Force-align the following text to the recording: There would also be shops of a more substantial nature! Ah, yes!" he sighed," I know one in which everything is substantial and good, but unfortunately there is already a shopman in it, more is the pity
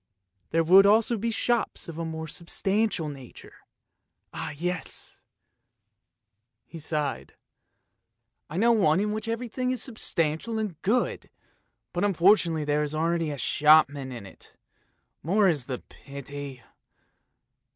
There 0.49 0.63
would 0.63 0.87
also 0.87 1.15
be 1.15 1.29
shops 1.29 1.87
of 1.87 1.99
a 1.99 2.05
more 2.05 2.27
substantial 2.27 3.07
nature! 3.07 3.53
Ah, 4.33 4.49
yes!" 4.55 5.21
he 6.65 6.79
sighed," 6.79 7.35
I 8.49 8.57
know 8.57 8.71
one 8.71 8.99
in 8.99 9.11
which 9.11 9.27
everything 9.27 9.69
is 9.69 9.83
substantial 9.83 10.57
and 10.57 10.81
good, 10.81 11.29
but 11.93 12.03
unfortunately 12.03 12.65
there 12.65 12.81
is 12.81 12.95
already 12.95 13.29
a 13.29 13.37
shopman 13.37 14.11
in 14.11 14.25
it, 14.25 14.55
more 15.21 15.47
is 15.47 15.65
the 15.67 15.77
pity 15.87 16.63